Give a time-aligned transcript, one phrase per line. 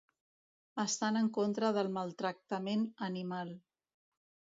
[0.83, 3.53] Estan en contra del maltractament animal.